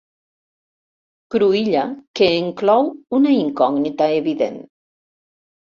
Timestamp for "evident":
4.23-4.61